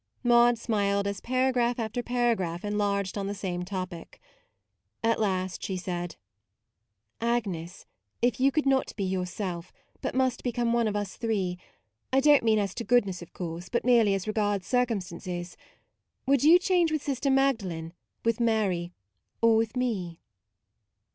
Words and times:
Maude 0.23 0.57
smiled 0.57 1.05
as 1.05 1.21
paragraph 1.21 1.77
after 1.77 2.01
paragraph 2.01 2.65
enlarged 2.65 3.19
on 3.19 3.27
the 3.27 3.35
same 3.35 3.63
topic. 3.63 4.19
At 5.03 5.19
last 5.19 5.61
she 5.63 5.77
said:" 5.77 6.15
Agnes, 7.21 7.85
if 8.19 8.39
MAUDE 8.39 8.45
109 8.45 8.45
you 8.45 8.51
could 8.51 8.65
not 8.65 8.95
be 8.95 9.03
yourself, 9.03 9.71
but 10.01 10.15
must 10.15 10.41
become 10.41 10.73
one 10.73 10.87
of 10.87 10.95
us 10.95 11.17
three: 11.17 11.59
I 12.11 12.19
do 12.19 12.33
n't 12.33 12.41
mean 12.43 12.57
as 12.57 12.73
to 12.73 12.83
goodness, 12.83 13.21
of 13.21 13.31
course, 13.31 13.69
but 13.69 13.85
merely 13.85 14.15
as 14.15 14.25
regards 14.27 14.65
circumstances, 14.65 15.55
would 16.25 16.43
you 16.43 16.57
change 16.57 16.91
with 16.91 17.03
Sister 17.03 17.29
Mag 17.29 17.59
dalen, 17.59 17.93
with 18.25 18.39
Mary, 18.39 18.93
or 19.39 19.55
with 19.55 19.77
me? 19.77 20.19